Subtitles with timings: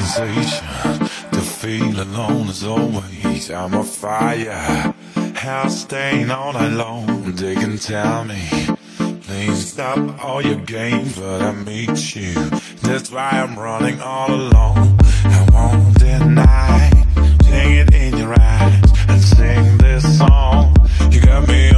[0.00, 0.66] sensation
[1.32, 3.50] to feel alone is always.
[3.50, 4.94] I'm a fire,
[5.34, 7.32] house staying all long.
[7.32, 8.48] They can tell me,
[9.22, 12.34] please stop all your games, but I meet you.
[12.82, 14.96] That's why I'm running all alone.
[15.24, 16.90] I won't deny,
[17.44, 20.74] sing it in your eyes and sing this song.
[21.10, 21.70] You got me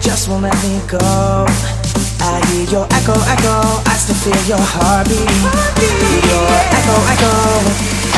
[0.00, 0.98] just won't let me go.
[2.20, 5.20] I hear your echo, echo, I still feel your heartbeat.
[6.28, 6.46] Your
[6.78, 7.32] echo, echo,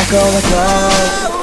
[0.00, 1.35] echo, echo.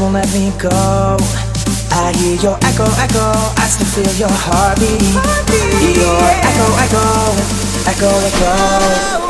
[0.00, 1.16] Won't let me go.
[1.92, 5.02] I hear your echo, echo, I still feel your heartbeat.
[5.96, 7.04] Your echo, echo,
[7.86, 9.29] echo, echo.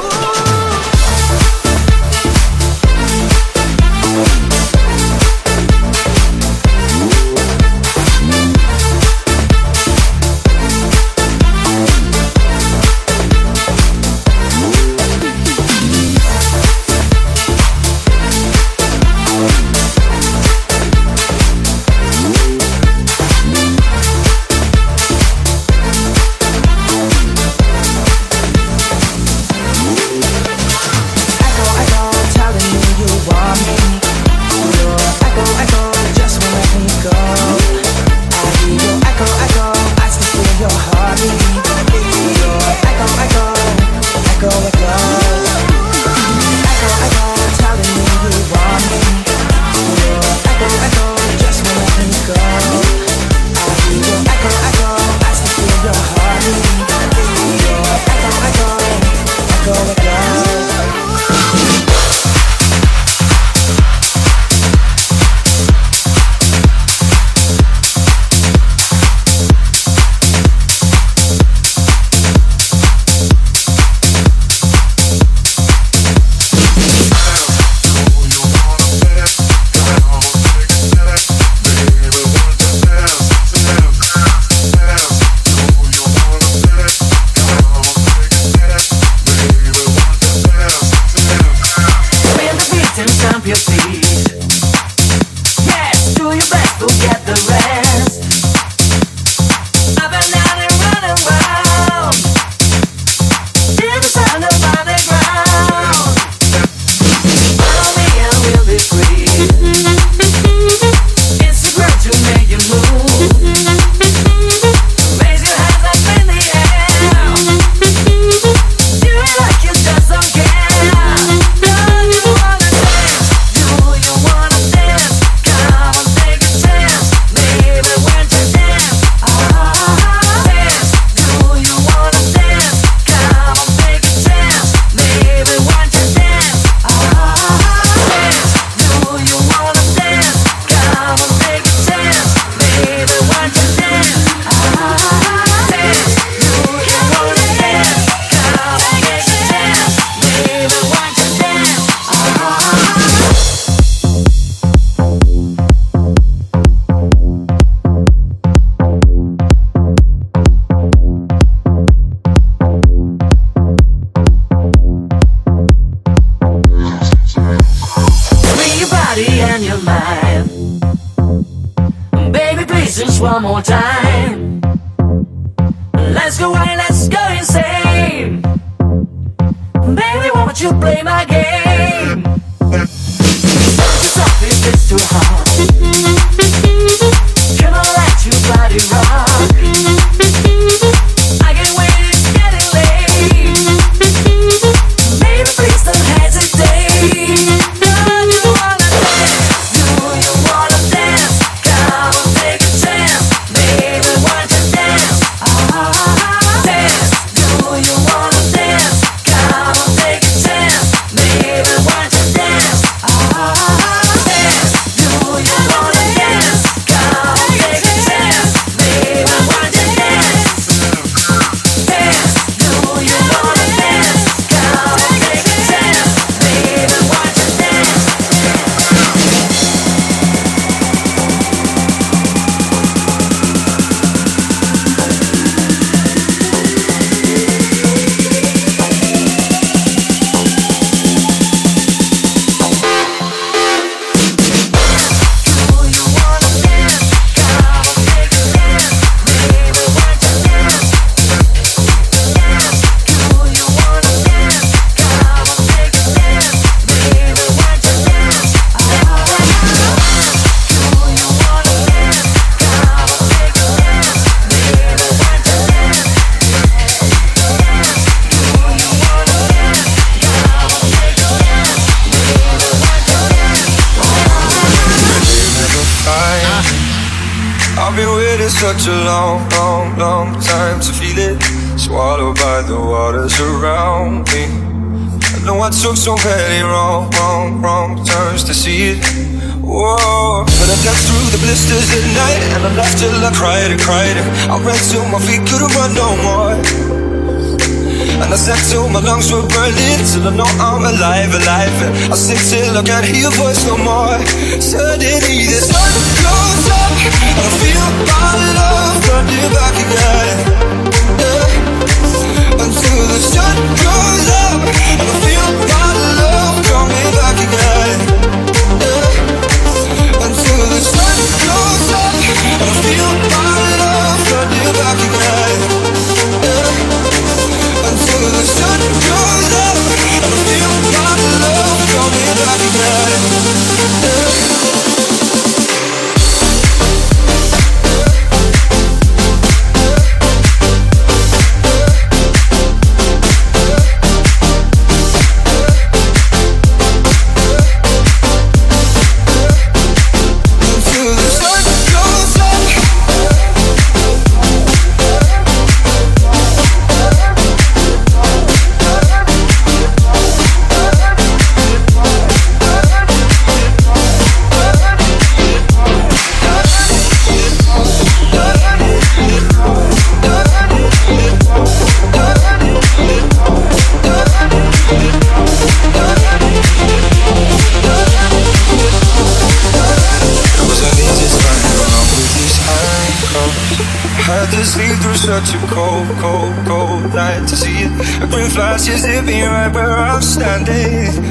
[385.41, 388.23] far too cold, cold, cold night to see it.
[388.23, 391.23] A green flash is hit me right where I'm standing.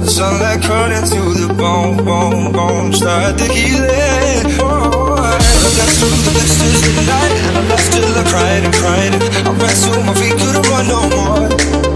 [0.00, 4.58] The sunlight cut into the bone, bone, bone, start to heal it.
[4.60, 5.38] Oh, I
[5.76, 9.14] danced through the blisters of the night, and I laughed till I cried and cried.
[9.46, 11.87] I ran to my feet, couldn't run no more.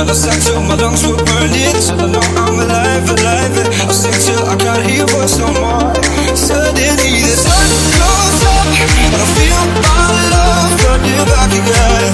[0.00, 3.52] And I sing till my lungs were burning Till I know I'm alive, alive
[3.84, 5.92] I sing till I can't hear voice no more
[6.32, 7.68] Suddenly the sun
[8.00, 12.12] goes up And I feel my love running back again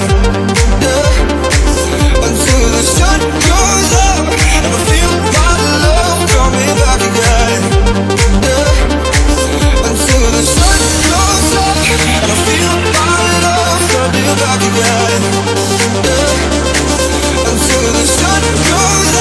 [0.83, 2.27] yeah.
[2.27, 4.35] Until the sun goes up.
[4.35, 5.55] And I feel my
[5.87, 7.61] love coming back again
[8.43, 8.67] yeah.
[9.87, 11.79] Until the sun goes up.
[12.03, 15.46] And I feel my love running back again
[18.77, 19.17] Yeah.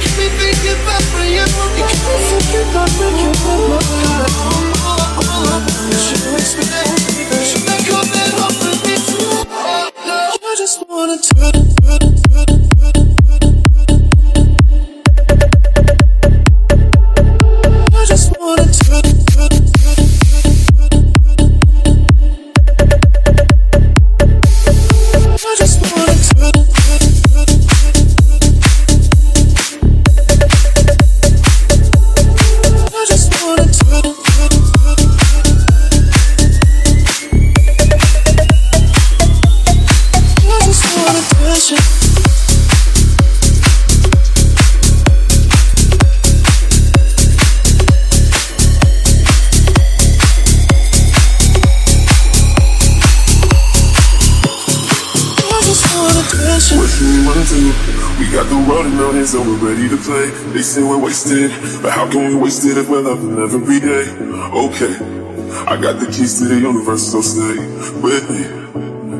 [0.00, 4.35] Keep me thinking about you, you keep me thinking about when
[62.06, 64.06] how can we waste it if we're loving every day?
[64.54, 64.94] Okay,
[65.66, 67.58] I got the keys to the universe, so stay
[67.98, 68.46] with me.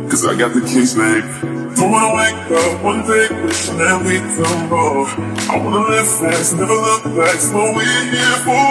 [0.07, 1.27] Cause I got the keys, babe.
[1.75, 5.03] Don't wanna wake up one day wishing that we come more.
[5.51, 8.71] I wanna live fast, never look back, it's what we're here for.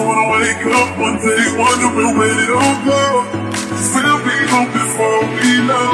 [0.00, 3.04] Don't wanna wake up one day wondering where it all go.
[3.52, 5.92] Cause we'll be home before we know.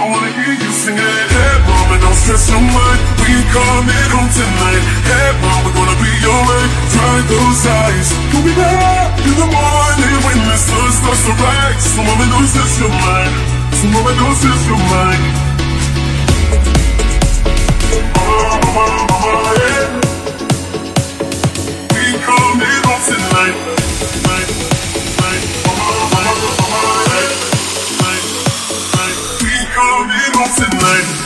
[0.00, 3.00] I wanna hear you singing, hey mama, don't stress your mind.
[3.20, 4.84] We can come in home tonight.
[5.04, 6.83] Hey mama, we're gonna be alright.
[6.94, 8.08] Dry those eyes.
[8.32, 11.82] We'll be back in the morning when the sun starts to rise.
[11.94, 13.34] So mama knows it's your mind.
[13.78, 15.22] So mama knows it's your mind.
[18.14, 19.86] Mama, mama, mama, yeah.
[21.94, 22.62] We in home
[23.10, 23.58] tonight.
[24.28, 24.50] Night,
[25.18, 25.42] night.
[25.66, 27.30] Mama, mama, mama, yeah.
[28.06, 28.24] Night,
[28.94, 29.18] night.
[29.42, 31.23] We in home tonight.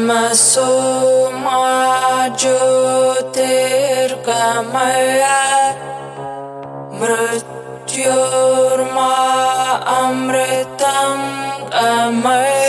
[0.00, 2.56] tamaso majyotir
[4.24, 5.40] kamaya
[6.98, 9.12] mrityor ma
[10.00, 11.20] amritam
[11.72, 12.59] kamaya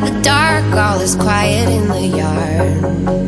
[0.00, 3.19] the dark, all is quiet in the yard.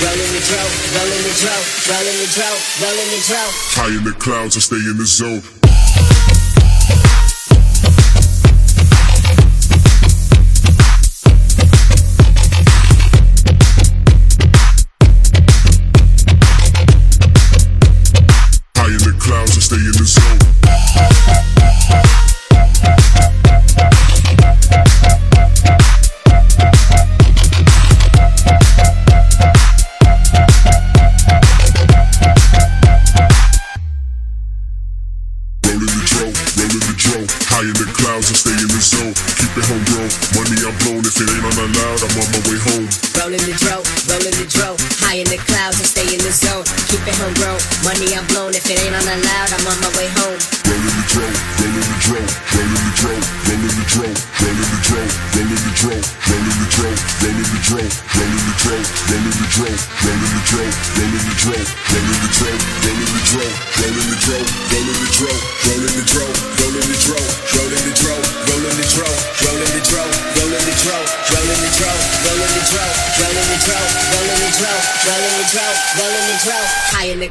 [0.00, 3.52] Rolling the trout, rolling the trout, rolling the trout, rolling the trout.
[3.74, 5.57] High in the clouds, I stay in the zone.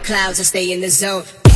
[0.07, 1.46] clouds and stay in the zone.